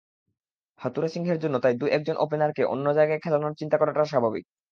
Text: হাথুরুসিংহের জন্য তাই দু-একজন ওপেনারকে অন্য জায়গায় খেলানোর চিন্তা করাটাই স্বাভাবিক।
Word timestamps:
হাথুরুসিংহের 0.79 1.41
জন্য 1.43 1.55
তাই 1.59 1.75
দু-একজন 1.77 2.15
ওপেনারকে 2.17 2.63
অন্য 2.65 2.85
জায়গায় 2.93 3.23
খেলানোর 3.23 3.57
চিন্তা 3.59 3.77
করাটাই 3.77 4.09
স্বাভাবিক। 4.11 4.43